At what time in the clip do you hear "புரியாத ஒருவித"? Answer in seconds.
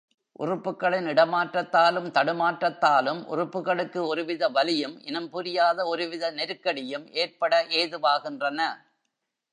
5.29-6.31